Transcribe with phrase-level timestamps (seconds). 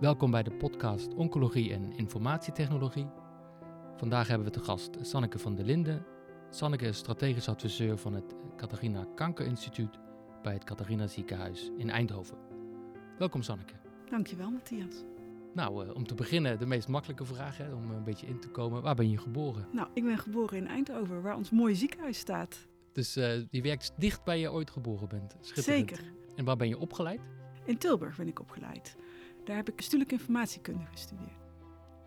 [0.00, 3.06] Welkom bij de podcast Oncologie en Informatietechnologie.
[3.96, 6.06] Vandaag hebben we te gast Sanneke van der Linden.
[6.50, 9.98] Sanneke is strategisch adviseur van het Catharina Kankerinstituut
[10.42, 12.36] bij het Catharina Ziekenhuis in Eindhoven.
[13.18, 13.74] Welkom Sanneke.
[14.10, 15.04] Dankjewel Matthias.
[15.52, 18.48] Nou, uh, om te beginnen de meest makkelijke vraag, hè, om een beetje in te
[18.48, 18.82] komen.
[18.82, 19.66] Waar ben je geboren?
[19.72, 22.66] Nou, ik ben geboren in Eindhoven, waar ons mooie ziekenhuis staat.
[22.92, 25.36] Dus uh, je werkt dicht bij je ooit geboren bent.
[25.40, 26.00] Zeker.
[26.36, 27.20] En waar ben je opgeleid?
[27.64, 28.96] In Tilburg ben ik opgeleid.
[29.44, 31.42] Daar heb ik bestuurlijke informatiekunde gestudeerd.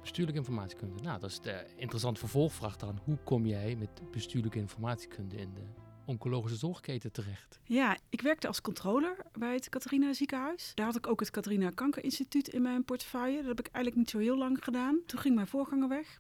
[0.02, 1.02] Bestuurlijke informatiekunde.
[1.02, 3.00] Nou, dat is de interessante vervolgvraag dan.
[3.04, 5.64] Hoe kom jij met bestuurlijke informatiekunde in de
[6.06, 7.60] oncologische zorgketen terecht?
[7.64, 10.72] Ja, ik werkte als controller bij het Catharina ziekenhuis.
[10.76, 13.38] Daar had ik ook het Catharina Kankerinstituut in mijn portefeuille.
[13.38, 15.00] Dat heb ik eigenlijk niet zo heel lang gedaan.
[15.06, 16.20] Toen ging mijn voorganger weg.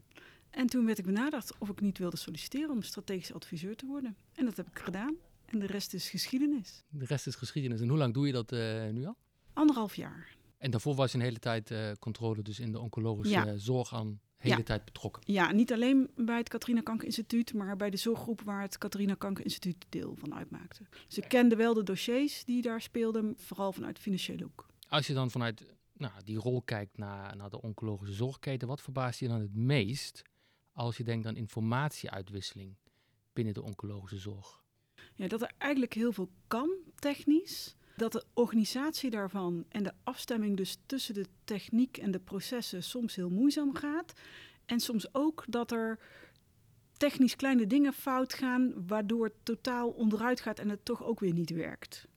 [0.49, 4.17] En toen werd ik benaderd of ik niet wilde solliciteren om strategisch adviseur te worden.
[4.33, 5.15] En dat heb ik gedaan.
[5.45, 6.83] En de rest is geschiedenis.
[6.89, 7.81] De rest is geschiedenis.
[7.81, 9.17] En hoe lang doe je dat uh, nu al?
[9.53, 10.36] Anderhalf jaar.
[10.57, 13.57] En daarvoor was je een hele tijd uh, controle, dus in de oncologische ja.
[13.57, 14.63] zorg aan de hele ja.
[14.63, 15.21] tijd betrokken.
[15.25, 19.85] Ja, niet alleen bij het Catharina Kankerinstituut, maar bij de zorggroep waar het Catharina Kankerinstituut
[19.89, 20.83] deel van uitmaakte.
[21.07, 24.67] Dus ik kende wel de dossiers die daar speelden, vooral vanuit financiële hoek.
[24.89, 29.19] Als je dan vanuit nou, die rol kijkt naar, naar de oncologische zorgketen, wat verbaast
[29.19, 30.21] je dan het meest
[30.71, 32.75] als je denkt aan informatieuitwisseling
[33.33, 34.63] binnen de oncologische zorg?
[35.15, 37.75] Ja, dat er eigenlijk heel veel kan technisch.
[37.97, 43.15] Dat de organisatie daarvan en de afstemming dus tussen de techniek en de processen soms
[43.15, 44.13] heel moeizaam gaat.
[44.65, 45.99] En soms ook dat er
[46.93, 51.33] technisch kleine dingen fout gaan, waardoor het totaal onderuit gaat en het toch ook weer
[51.33, 52.07] niet werkt.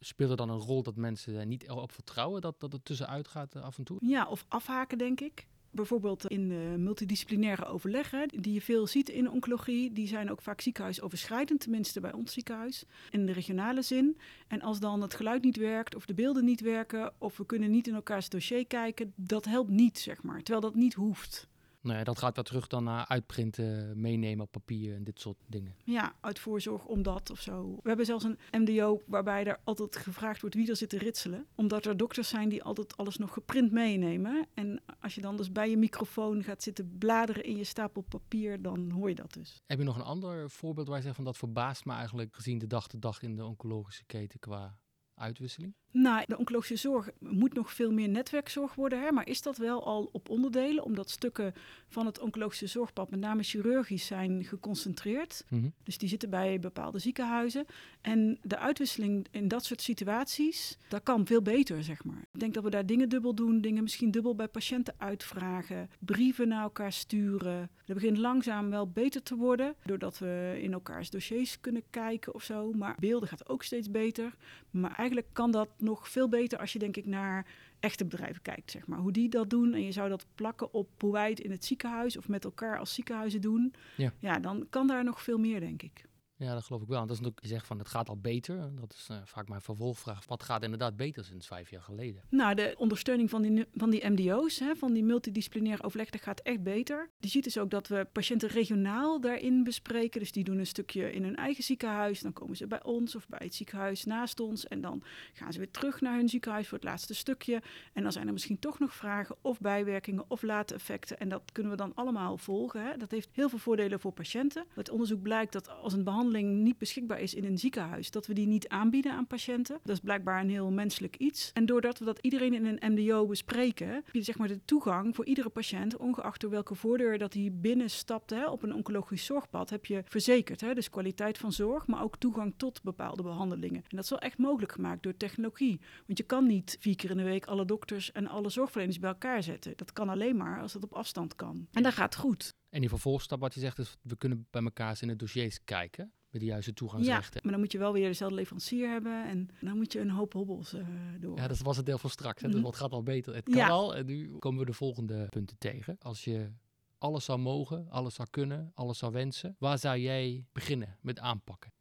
[0.00, 3.28] Speelt er dan een rol dat mensen er niet op vertrouwen dat, dat het tussenuit
[3.28, 3.98] gaat af en toe?
[4.00, 9.30] Ja, of afhaken, denk ik bijvoorbeeld in de multidisciplinaire overleggen, die je veel ziet in
[9.30, 14.16] oncologie, die zijn ook vaak ziekenhuisoverschrijdend, tenminste bij ons ziekenhuis, in de regionale zin.
[14.46, 17.70] En als dan het geluid niet werkt, of de beelden niet werken, of we kunnen
[17.70, 20.42] niet in elkaars dossier kijken, dat helpt niet, zeg maar.
[20.42, 21.48] Terwijl dat niet hoeft.
[21.88, 25.36] Nou ja, dat gaat weer terug dan naar uitprinten, meenemen op papier en dit soort
[25.46, 25.74] dingen.
[25.84, 27.78] Ja, uit voorzorg om dat of zo.
[27.82, 31.46] We hebben zelfs een MDO waarbij er altijd gevraagd wordt wie er zit te ritselen.
[31.54, 34.46] Omdat er dokters zijn die altijd alles nog geprint meenemen.
[34.54, 38.62] En als je dan dus bij je microfoon gaat zitten bladeren in je stapel papier,
[38.62, 39.62] dan hoor je dat dus.
[39.66, 42.58] Heb je nog een ander voorbeeld waar je zegt van dat verbaast me eigenlijk gezien
[42.58, 44.78] de dag te dag in de oncologische keten qua
[45.18, 45.74] uitwisseling?
[45.90, 49.84] Nou, de oncologische zorg moet nog veel meer netwerkzorg worden, hè, maar is dat wel
[49.84, 51.54] al op onderdelen, omdat stukken
[51.88, 55.44] van het oncologische zorgpad, met name chirurgisch, zijn geconcentreerd.
[55.48, 55.72] Mm -hmm.
[55.82, 57.66] Dus die zitten bij bepaalde ziekenhuizen.
[58.00, 62.24] En de uitwisseling in dat soort situaties, dat kan veel beter, zeg maar.
[62.32, 66.48] Ik denk dat we daar dingen dubbel doen, dingen misschien dubbel bij patiënten uitvragen, brieven
[66.48, 67.70] naar elkaar sturen.
[67.84, 72.42] Dat begint langzaam wel beter te worden, doordat we in elkaars dossiers kunnen kijken of
[72.42, 72.72] zo.
[72.72, 74.34] Maar beelden gaat ook steeds beter.
[74.70, 77.46] Maar eigenlijk kan dat nog veel beter als je denk ik naar
[77.80, 78.98] echte bedrijven kijkt, zeg maar.
[78.98, 81.64] Hoe die dat doen en je zou dat plakken op hoe wij het in het
[81.64, 83.74] ziekenhuis of met elkaar als ziekenhuizen doen.
[83.96, 86.04] Ja, ja dan kan daar nog veel meer, denk ik.
[86.38, 87.00] Ja, dat geloof ik wel.
[87.00, 88.74] En dat is natuurlijk, je zegt van het gaat al beter.
[88.74, 90.26] Dat is uh, vaak mijn vervolgvraag.
[90.26, 92.22] Wat gaat inderdaad beter sinds vijf jaar geleden?
[92.28, 96.40] Nou, de ondersteuning van die, van die MDO's, hè, van die multidisciplinair overleg, dat gaat
[96.40, 97.10] echt beter.
[97.18, 100.20] Je ziet dus ook dat we patiënten regionaal daarin bespreken.
[100.20, 102.20] Dus die doen een stukje in hun eigen ziekenhuis.
[102.20, 104.66] Dan komen ze bij ons of bij het ziekenhuis naast ons.
[104.66, 107.62] En dan gaan ze weer terug naar hun ziekenhuis voor het laatste stukje.
[107.92, 111.18] En dan zijn er misschien toch nog vragen of bijwerkingen of late effecten.
[111.18, 112.84] En dat kunnen we dan allemaal volgen.
[112.84, 112.96] Hè.
[112.96, 114.64] Dat heeft heel veel voordelen voor patiënten.
[114.74, 118.34] Het onderzoek blijkt dat als een behandeling niet beschikbaar is in een ziekenhuis, dat we
[118.34, 119.78] die niet aanbieden aan patiënten.
[119.82, 121.50] Dat is blijkbaar een heel menselijk iets.
[121.52, 125.14] En doordat we dat iedereen in een MDO bespreken, heb je zeg maar de toegang
[125.14, 129.70] voor iedere patiënt, ongeacht door welke voordeur dat hij binnenstapt hè, op een oncologisch zorgpad,
[129.70, 130.60] heb je verzekerd.
[130.60, 130.74] Hè?
[130.74, 133.82] Dus kwaliteit van zorg, maar ook toegang tot bepaalde behandelingen.
[133.88, 135.80] En dat is wel echt mogelijk gemaakt door technologie.
[136.06, 139.10] Want je kan niet vier keer in de week alle dokters en alle zorgverleners bij
[139.10, 139.72] elkaar zetten.
[139.76, 141.66] Dat kan alleen maar als dat op afstand kan.
[141.72, 142.54] En dat gaat goed.
[142.70, 146.12] En die vervolgstap wat je zegt is, we kunnen bij elkaar in de dossiers kijken
[146.30, 147.34] met de juiste toegangsrechten.
[147.34, 150.10] Ja, maar dan moet je wel weer dezelfde leverancier hebben en dan moet je een
[150.10, 150.86] hoop hobbels uh,
[151.20, 151.36] door.
[151.36, 152.42] Ja, dat was het deel van straks.
[152.42, 152.48] Hè?
[152.48, 153.34] Dus wat gaat al beter?
[153.34, 153.68] Het kan ja.
[153.68, 155.96] al en nu komen we de volgende punten tegen.
[156.00, 156.52] Als je
[156.98, 161.72] alles zou mogen, alles zou kunnen, alles zou wensen, waar zou jij beginnen met aanpakken?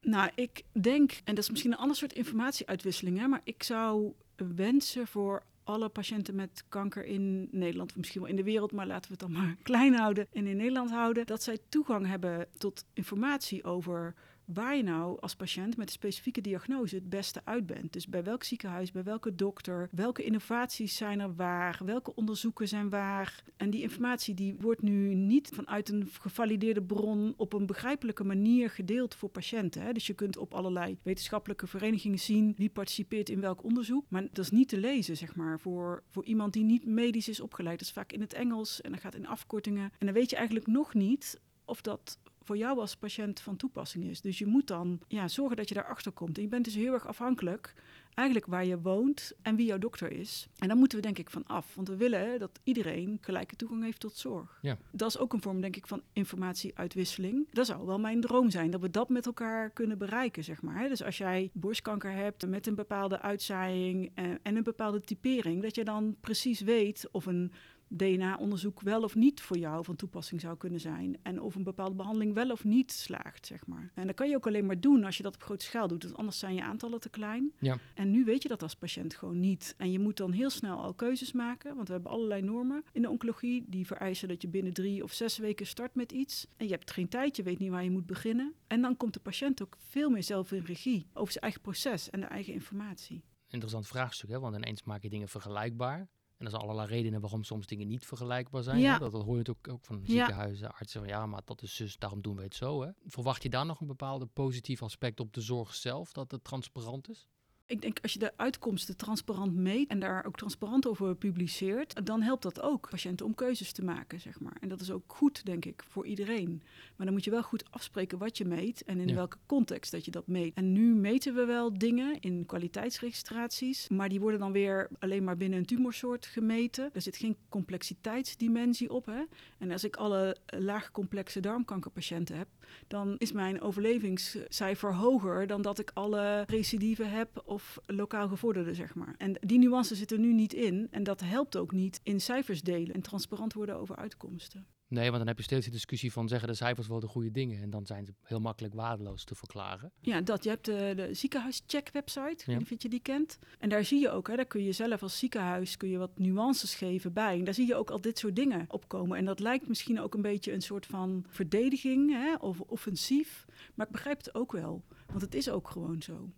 [0.00, 4.12] Nou, ik denk, en dat is misschien een ander soort informatieuitwisseling, hè, maar ik zou
[4.36, 9.10] wensen voor alle patiënten met kanker in Nederland, misschien wel in de wereld, maar laten
[9.10, 12.84] we het dan maar klein houden en in Nederland houden, dat zij toegang hebben tot
[12.94, 14.14] informatie over
[14.52, 17.92] waar je nou als patiënt met een specifieke diagnose het beste uit bent.
[17.92, 22.90] Dus bij welk ziekenhuis, bij welke dokter, welke innovaties zijn er waar, welke onderzoeken zijn
[22.90, 23.44] waar.
[23.56, 28.70] En die informatie die wordt nu niet vanuit een gevalideerde bron op een begrijpelijke manier
[28.70, 29.82] gedeeld voor patiënten.
[29.82, 29.92] Hè.
[29.92, 34.04] Dus je kunt op allerlei wetenschappelijke verenigingen zien wie participeert in welk onderzoek.
[34.08, 37.40] Maar dat is niet te lezen, zeg maar, voor, voor iemand die niet medisch is
[37.40, 37.78] opgeleid.
[37.78, 39.92] Dat is vaak in het Engels en dan gaat in afkortingen.
[39.98, 42.18] En dan weet je eigenlijk nog niet of dat
[42.50, 44.20] voor jou als patiënt van toepassing is.
[44.20, 46.36] Dus je moet dan ja, zorgen dat je daarachter komt.
[46.36, 47.74] En je bent dus heel erg afhankelijk
[48.14, 50.48] eigenlijk waar je woont en wie jouw dokter is.
[50.58, 51.74] En daar moeten we denk ik van af.
[51.74, 54.58] Want we willen dat iedereen gelijke toegang heeft tot zorg.
[54.62, 54.78] Ja.
[54.92, 57.48] Dat is ook een vorm, denk ik, van informatieuitwisseling.
[57.52, 60.88] Dat zou wel mijn droom zijn, dat we dat met elkaar kunnen bereiken, zeg maar.
[60.88, 64.10] Dus als jij borstkanker hebt met een bepaalde uitzaaiing
[64.42, 67.52] en een bepaalde typering, dat je dan precies weet of een
[67.96, 71.18] DNA-onderzoek wel of niet voor jou van toepassing zou kunnen zijn.
[71.22, 73.90] En of een bepaalde behandeling wel of niet slaagt, zeg maar.
[73.94, 76.02] En dat kan je ook alleen maar doen als je dat op grote schaal doet.
[76.02, 77.52] Want anders zijn je aantallen te klein.
[77.58, 77.78] Ja.
[77.94, 79.74] En nu weet je dat als patiënt gewoon niet.
[79.76, 81.74] En je moet dan heel snel al keuzes maken.
[81.74, 83.64] Want we hebben allerlei normen in de oncologie.
[83.66, 86.46] Die vereisen dat je binnen drie of zes weken start met iets.
[86.56, 88.54] En je hebt geen tijd, je weet niet waar je moet beginnen.
[88.66, 92.10] En dan komt de patiënt ook veel meer zelf in regie over zijn eigen proces
[92.10, 93.22] en de eigen informatie.
[93.48, 94.40] Interessant vraagstuk, hè?
[94.40, 96.08] want ineens maak je dingen vergelijkbaar.
[96.40, 98.78] En er zijn allerlei redenen waarom soms dingen niet vergelijkbaar zijn.
[98.78, 98.98] Ja.
[98.98, 100.04] Dat, dat hoor je natuurlijk ook van Ja.
[100.06, 101.00] ziekenhuizen, artsen.
[101.00, 102.82] Van, ja, maar dat is dus, daarom doen we het zo.
[102.82, 102.90] Hè?
[103.06, 107.08] Verwacht je daar nog een bepaalde positief aspect op de zorg zelf, dat het transparant
[107.08, 107.28] is?
[107.70, 112.22] Ik denk als je de uitkomsten transparant meet en daar ook transparant over publiceert, dan
[112.22, 114.56] helpt dat ook patiënten om keuzes te maken, zeg maar.
[114.60, 116.62] En dat is ook goed, denk ik, voor iedereen.
[116.96, 119.14] Maar dan moet je wel goed afspreken wat je meet en in Ja.
[119.14, 120.54] welke context dat je dat meet.
[120.54, 125.36] En nu meten we wel dingen in kwaliteitsregistraties, maar die worden dan weer alleen maar
[125.36, 126.90] binnen een tumorsoort gemeten.
[126.92, 129.06] Er zit geen complexiteitsdimensie op.
[129.06, 129.22] Hè?
[129.58, 132.48] En als ik alle laagcomplexe darmkankerpatiënten heb,
[132.88, 138.94] dan is mijn overlevingscijfer hoger dan dat ik alle recidieven heb of lokaal gevorderde, zeg
[138.94, 139.14] maar.
[139.18, 142.62] En die nuance zit er nu niet in en dat helpt ook niet in cijfers
[142.62, 144.66] delen en transparant worden over uitkomsten.
[144.88, 147.30] Nee, want dan heb je steeds de discussie van zeggen de cijfers wel de goede
[147.30, 147.62] dingen.
[147.62, 149.92] En dan zijn ze heel makkelijk waardeloos te verklaren.
[150.00, 150.44] Ja, dat.
[150.44, 152.46] Je hebt de, de ziekenhuischeck-website, ik Ja.
[152.46, 153.38] weet niet of je die kent.
[153.58, 156.18] En daar zie je ook, hè, daar kun je zelf als ziekenhuis kun je wat
[156.18, 157.38] nuances geven bij.
[157.38, 159.18] En daar zie je ook al dit soort dingen opkomen.
[159.18, 163.44] En dat lijkt misschien ook een beetje een soort van verdediging hè, of offensief.
[163.74, 166.32] Maar ik begrijp het ook wel, want het is ook gewoon zo.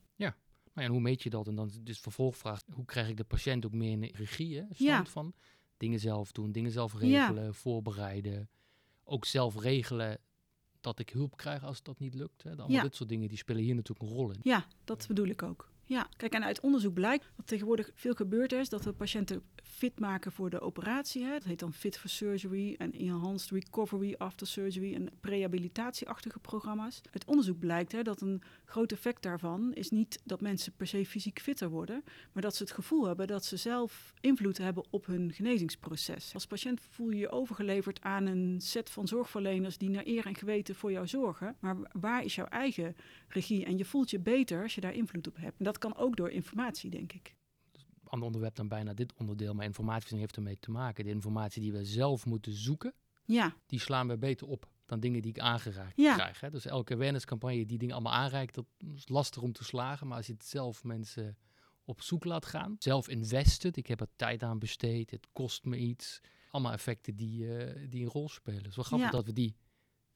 [0.72, 1.46] Maar ja, en hoe meet je dat?
[1.48, 4.56] En dan is dus vervolgvraag, hoe krijg ik de patiënt ook meer in regie?
[4.56, 4.62] Hè?
[4.64, 5.04] Stand Ja.
[5.04, 5.34] van
[5.76, 6.98] dingen zelf doen, dingen zelf Ja.
[7.26, 8.48] regelen, voorbereiden.
[9.04, 10.18] Ook zelf regelen
[10.80, 12.42] dat ik hulp krijg als dat niet lukt.
[12.42, 12.50] Hè?
[12.66, 12.82] Ja.
[12.82, 14.40] dit soort dingen die spelen hier natuurlijk een rol in.
[14.42, 15.70] Ja, dat bedoel ik ook.
[15.84, 20.00] Ja, kijk, en uit onderzoek blijkt dat tegenwoordig veel gebeurd is dat we patiënten fit
[20.00, 21.24] maken voor de operatie.
[21.24, 21.32] Hè.
[21.32, 27.00] Dat heet dan Fit for Surgery en Enhanced Recovery After Surgery en rehabilitatieachtige programma's.
[27.12, 31.06] Uit onderzoek blijkt hè, dat een groot effect daarvan is niet dat mensen per se
[31.06, 35.06] fysiek fitter worden, maar dat ze het gevoel hebben dat ze zelf invloed hebben op
[35.06, 36.34] hun genezingsproces.
[36.34, 40.36] Als patiënt voel je je overgeleverd aan een set van zorgverleners die naar eer en
[40.36, 41.56] geweten voor jou zorgen.
[41.60, 42.96] Maar waar is jouw eigen
[43.28, 43.64] regie?
[43.64, 45.58] En je voelt je beter als je daar invloed op hebt.
[45.72, 47.34] Dat kan ook door informatie, denk ik.
[48.04, 51.04] Ander onderwerp dan bijna dit onderdeel, maar informatievoorziening heeft ermee te maken.
[51.04, 55.22] De informatie die we zelf moeten zoeken, Ja, die slaan we beter op dan dingen
[55.22, 56.14] die ik aangereikt Ja.
[56.14, 56.40] krijg.
[56.40, 56.50] Hè?
[56.50, 60.06] Dus elke awareness-campagne die dingen allemaal aanreikt, dat is lastig om te slagen.
[60.06, 61.36] Maar als je het zelf mensen
[61.84, 65.76] op zoek laat gaan, zelf invested, ik heb er tijd aan besteed, het kost me
[65.78, 66.20] iets.
[66.50, 68.58] Allemaal effecten die, eh, die een rol spelen.
[68.60, 69.12] Het is wel grappig Ja.
[69.16, 69.56] dat we die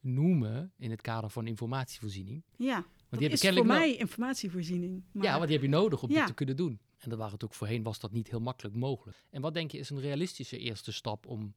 [0.01, 2.45] noemen in het kader van informatievoorziening.
[2.57, 2.85] ja.
[3.09, 5.03] Want Dat die heb is voor mij informatievoorziening.
[5.13, 6.17] Maar Ja, want die heb je nodig om Ja.
[6.19, 6.79] dit te kunnen doen.
[6.99, 9.25] En dat waren het ook voorheen, was dat niet heel makkelijk mogelijk.
[9.31, 11.55] En wat denk je is een realistische eerste stap om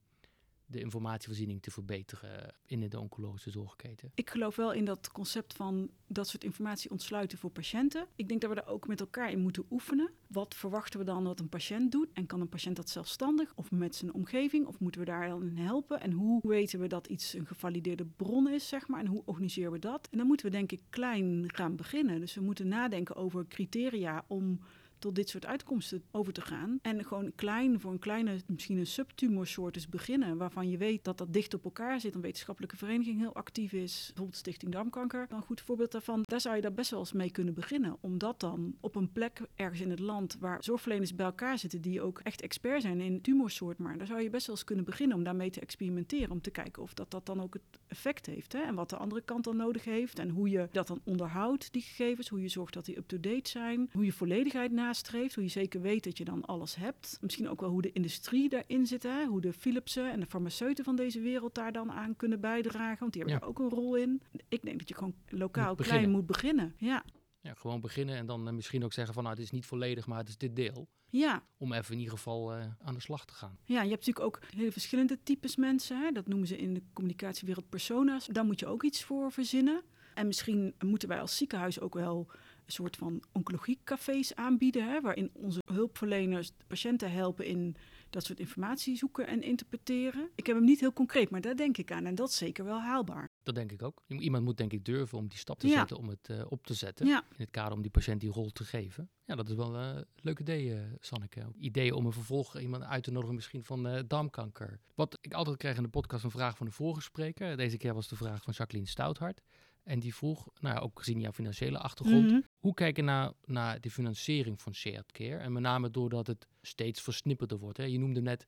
[0.70, 4.12] de informatievoorziening te verbeteren in de oncologische zorgketen?
[4.14, 8.08] Ik geloof wel in dat concept van dat soort informatie ontsluiten voor patiënten.
[8.16, 10.12] Ik denk dat we daar ook met elkaar in moeten oefenen.
[10.28, 12.08] Wat verwachten we dan wat een patiënt doet?
[12.14, 14.66] En kan een patiënt dat zelfstandig of met zijn omgeving?
[14.66, 16.02] Of moeten we daar dan in helpen?
[16.02, 19.00] En hoe weten we dat iets een gevalideerde bron is, zeg maar?
[19.00, 20.08] En hoe organiseren we dat?
[20.12, 22.20] En dan moeten we denk ik klein gaan beginnen.
[22.20, 24.60] Dus we moeten nadenken over criteria om
[25.00, 26.79] tot dit soort uitkomsten over te gaan.
[26.82, 31.18] En gewoon klein, voor een kleine, misschien een subtumorsoort is beginnen, waarvan je weet dat
[31.18, 32.15] dat dicht op elkaar zit.
[32.15, 35.25] Een wetenschappelijke vereniging heel actief is, bijvoorbeeld Stichting Darmkanker.
[35.27, 36.22] Dan een goed voorbeeld daarvan.
[36.24, 37.98] Daar zou je daar best wel eens mee kunnen beginnen.
[38.00, 42.01] Omdat dan op een plek ergens in het land waar zorgverleners bij elkaar zitten die
[42.01, 45.18] ook echt expert zijn in tumorsoort, maar daar zou je best wel eens kunnen beginnen
[45.18, 46.32] om daarmee te experimenteren.
[46.32, 48.53] Om te kijken of dat, dat dan ook het effect heeft.
[48.53, 48.60] Hè?
[48.60, 50.20] En wat de andere kant dan nodig heeft.
[50.20, 52.27] En hoe je dat dan onderhoudt, die gegevens.
[52.29, 53.89] Hoe je zorgt dat die up-to-date zijn.
[53.91, 55.36] Hoe je volledigheid na nastreeft.
[55.36, 57.17] Hoe je zeker weet dat je dan alles hebt.
[57.22, 59.03] Misschien ook wel hoe de industrie daarin zit.
[59.03, 59.25] Hè?
[59.25, 63.00] Hoe de Philipsen en de farmaceuten van deze wereld daar dan aan kunnen bijdragen.
[63.00, 63.46] Want die hebben Ja.
[63.46, 64.22] er ook een rol in.
[64.48, 66.12] Ik denk dat je gewoon lokaal Moet klein beginnen.
[66.12, 66.74] moet beginnen.
[66.77, 67.03] Ja,
[67.41, 70.08] Ja, gewoon beginnen en dan eh, misschien ook zeggen van nou, het is niet volledig,
[70.08, 70.88] maar het is dit deel.
[71.10, 71.43] ja.
[71.58, 73.58] Om even in ieder geval eh, aan de slag te gaan.
[73.63, 76.01] Ja, je hebt natuurlijk ook hele verschillende types mensen.
[76.01, 76.12] Hè?
[76.12, 78.25] Dat noemen ze in de communicatiewereld persona's.
[78.25, 79.81] Daar moet je ook iets voor verzinnen.
[80.13, 82.27] En misschien moeten wij als ziekenhuis ook wel
[82.72, 84.90] soort van oncologiecafés aanbieden.
[84.90, 85.02] Hè?
[85.02, 87.76] Waarin onze hulpverleners patiënten helpen in
[88.10, 90.30] dat soort informatie zoeken en interpreteren.
[90.36, 92.06] Ik heb hem niet heel concreet, maar daar denk ik aan.
[92.06, 93.28] En dat is zeker wel haalbaar.
[93.44, 94.02] Dat denk ik ook.
[94.08, 95.78] Iemand moet denk ik durven om die stap te Ja.
[95.78, 97.06] zetten, om het eh, op te zetten.
[97.08, 99.10] Ja, In het kader om die patiënt die rol te geven.
[99.26, 101.46] Ja, dat is wel eh, een leuk idee, eh Sanneke.
[101.58, 104.80] Ideeën om een vervolg iemand uit te nodigen misschien van darmkanker.
[104.96, 107.58] Wat ik altijd krijg in de podcast een vraag van de vorige spreker.
[107.58, 109.42] Deze keer was de vraag van Jacqueline Stouthart.
[109.89, 112.39] En die vroeg, nou ja, ook gezien jouw financiële achtergrond, Mhm.
[112.60, 115.36] hoe kijk je naar, naar de financiering van shared care?
[115.38, 117.77] En met name doordat het steeds versnipperder wordt.
[117.77, 117.84] Hè?
[117.84, 118.48] Je noemde net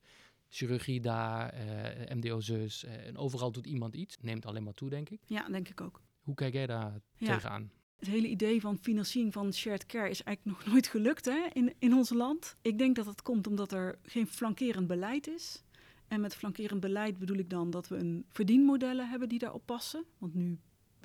[0.49, 2.83] chirurgie daar, eh, MDO-zus.
[2.83, 4.17] eh, en overal doet iemand iets.
[4.21, 5.19] Neemt alleen maar toe, denk ik.
[5.25, 6.01] ja denk ik ook.
[6.21, 7.33] Hoe kijk jij daar Ja.
[7.33, 7.71] tegenaan?
[7.99, 11.73] Het hele idee van financiering van shared care is eigenlijk nog nooit gelukt hè, in,
[11.79, 12.55] in ons land.
[12.61, 15.63] Ik denk dat dat komt omdat er geen flankerend beleid is.
[16.07, 20.05] En met flankerend beleid bedoel ik dan dat we een verdienmodellen hebben die daarop passen.
[20.17, 20.59] Want nu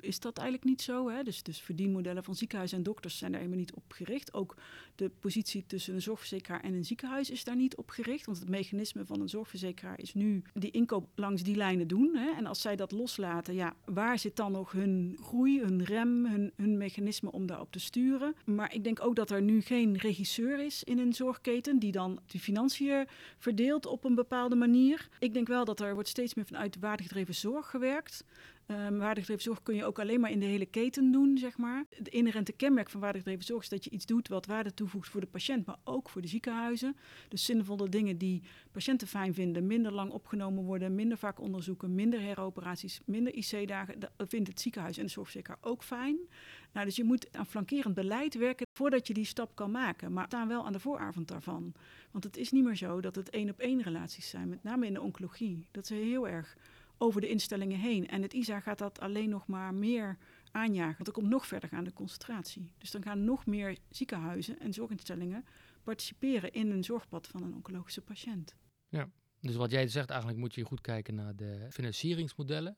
[0.07, 1.09] is dat eigenlijk niet zo.
[1.09, 1.23] Hè?
[1.23, 4.33] Dus, dus verdienmodellen van ziekenhuizen en dokters zijn daar helemaal niet op gericht.
[4.33, 4.55] Ook
[4.95, 8.25] de positie tussen een zorgverzekeraar en een ziekenhuis is daar niet op gericht.
[8.25, 12.15] Want het mechanisme van een zorgverzekeraar is nu die inkoop langs die lijnen doen.
[12.15, 12.31] Hè?
[12.37, 16.51] En als zij dat loslaten, ja, waar zit dan nog hun groei, hun rem, hun,
[16.55, 18.35] hun mechanisme om daarop te sturen?
[18.45, 22.19] Maar ik denk ook dat er nu geen regisseur is in een zorgketen die dan
[22.25, 25.09] die financiën verdeelt op een bepaalde manier.
[25.19, 28.23] Ik denk wel dat er wordt steeds meer vanuit waardegedreven zorg gewerkt.
[28.71, 29.01] Um,
[29.37, 31.85] zorg kun je ook alleen maar in de hele keten doen, zeg maar.
[32.03, 35.21] De inherente kenmerk van waardegedreven zorg is dat je iets doet wat waarde toevoegt voor
[35.21, 36.95] de patiënt, maar ook voor de ziekenhuizen.
[37.27, 42.21] Dus zinvolle dingen die patiënten fijn vinden, minder lang opgenomen worden, minder vaak onderzoeken, minder
[42.21, 46.17] heroperaties, minder IC-dagen, dat vindt het ziekenhuis en de zorgverzekeraar ook fijn.
[46.73, 50.25] Nou, dus je moet aan flankerend beleid werken voordat je die stap kan maken, maar
[50.25, 51.73] staan wel aan de vooravond daarvan.
[52.11, 54.85] Want het is niet meer zo dat het één op één relaties zijn, met name
[54.85, 55.65] in de oncologie.
[55.71, 56.57] Dat is heel erg
[56.97, 58.07] over de instellingen heen.
[58.07, 60.17] En het ISA gaat dat alleen nog maar meer
[60.51, 60.95] aanjagen.
[60.95, 62.71] Want er komt nog verder aan de concentratie.
[62.77, 65.45] Dus dan gaan nog meer ziekenhuizen en zorginstellingen
[65.83, 68.55] participeren in een zorgpad van een oncologische patiënt.
[69.39, 72.77] Dus wat jij zegt, eigenlijk moet je goed kijken naar de financieringsmodellen,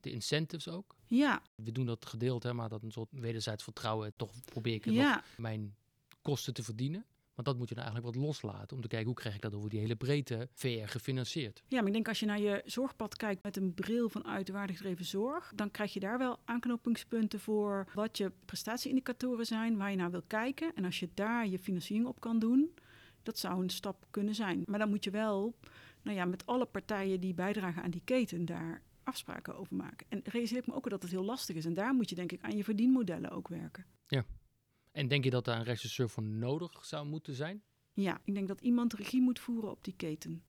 [0.00, 0.96] de incentives ook.
[1.06, 4.12] Ja, We doen dat gedeeld, hè, maar dat een soort wederzijds vertrouwen.
[4.16, 5.76] Toch probeer ik nog ja, mijn
[6.22, 7.06] kosten te verdienen.
[7.42, 8.76] Want dat moet je dan eigenlijk wat loslaten.
[8.76, 11.62] Om te kijken hoe krijg ik dat over die hele breedte VR gefinancierd.
[11.68, 14.52] ja, maar ik denk als je naar je zorgpad kijkt met een bril vanuit de
[14.52, 19.96] waardegedreven zorg, dan krijg je daar wel aanknopingspunten voor wat je prestatieindicatoren zijn, waar je
[19.96, 20.74] naar wil kijken.
[20.74, 22.74] En als je daar je financiering op kan doen,
[23.22, 24.62] dat zou een stap kunnen zijn.
[24.66, 25.54] Maar dan moet je wel
[26.02, 30.06] nou ja, met alle partijen die bijdragen aan die keten daar afspraken over maken.
[30.08, 31.64] En realiseer ik me ook dat het heel lastig is.
[31.64, 33.84] En daar moet je denk ik aan je verdienmodellen ook werken.
[34.92, 37.62] En denk je dat daar een regisseur voor nodig zou moeten zijn?
[37.92, 40.42] Ja, ik denk dat iemand regie moet voeren op die keten.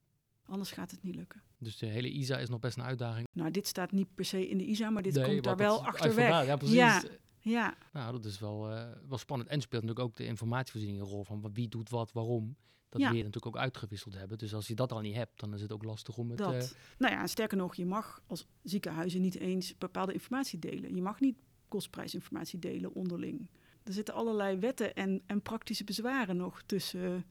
[0.46, 1.42] Anders gaat het niet lukken.
[1.58, 3.28] Dus de hele ISA is nog best een uitdaging.
[3.32, 5.84] Nou, dit staat niet per se in de ISA, maar dit Nee, komt daar wel
[5.86, 6.14] achterweg.
[6.14, 6.44] vandaan.
[6.46, 6.76] Ja, precies.
[6.76, 7.02] Ja,
[7.40, 9.50] ja, Nou, dat is wel, eh, wel spannend.
[9.50, 12.56] En speelt natuurlijk ook de informatievoorziening een rol van wie doet wat, waarom.
[12.88, 13.08] Dat Ja.
[13.10, 14.38] je natuurlijk ook uitgewisseld hebben.
[14.38, 16.38] Dus als je dat al niet hebt, dan is het ook lastig om het...
[16.38, 16.54] dat.
[16.54, 20.94] eh, Nou ja, sterker nog, je mag als ziekenhuizen niet eens bepaalde informatie delen.
[20.94, 23.48] Je mag niet kostprijsinformatie delen onderling.
[23.84, 27.22] Er zitten allerlei wetten en, en praktische bezwaren nog tussen eh,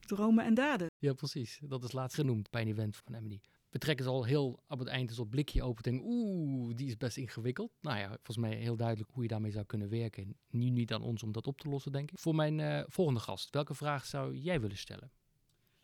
[0.00, 0.86] dromen en daden.
[0.98, 1.60] Ja, precies.
[1.62, 3.40] Dat is laatst genoemd bij een event van Emily.
[3.70, 5.82] We trekken ze al heel op het eind een soort blikje open.
[5.82, 7.72] Denken, oeh, die is best ingewikkeld.
[7.80, 10.36] Nou ja, volgens mij heel duidelijk hoe je daarmee zou kunnen werken.
[10.50, 12.18] Nu niet aan ons om dat op te lossen, denk ik.
[12.18, 15.10] Voor mijn eh, volgende gast, welke vraag zou jij willen stellen?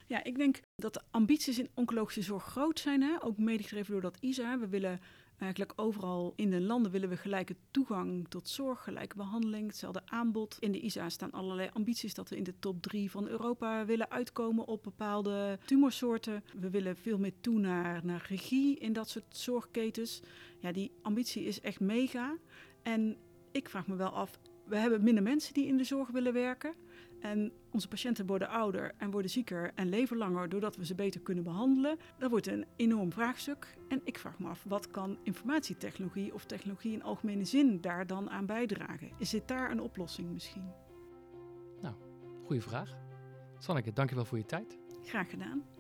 [0.07, 3.03] Ja, ik denk dat de ambities in oncologische zorg groot zijn.
[3.03, 3.23] Hè?
[3.23, 4.59] Ook mede gedreven door dat ISA.
[4.59, 5.01] We willen
[5.39, 10.57] eigenlijk overal in de landen willen we gelijke toegang tot zorg, gelijke behandeling, hetzelfde aanbod.
[10.61, 14.11] In de ISA staan allerlei ambities dat we in de top drie van Europa willen
[14.11, 16.45] uitkomen op bepaalde tumorsoorten.
[16.61, 20.21] We willen veel meer toe naar, naar regie in dat soort zorgketens.
[20.59, 22.37] Ja, die ambitie is echt mega.
[22.83, 23.17] En
[23.53, 26.75] ik vraag me wel af, we hebben minder mensen die in de zorg willen werken.
[27.21, 31.21] En onze patiënten worden ouder en worden zieker en leven langer doordat we ze beter
[31.21, 31.99] kunnen behandelen.
[32.19, 33.77] Dat wordt een enorm vraagstuk.
[33.89, 38.31] En ik vraag me af, wat kan informatietechnologie of technologie in algemene zin daar dan
[38.31, 39.11] aan bijdragen?
[39.19, 40.87] Is dit daar een oplossing misschien?
[42.49, 42.97] Goeie vraag.
[43.59, 44.79] Sanneke, dankjewel voor je tijd.
[45.03, 45.78] Graag gedaan.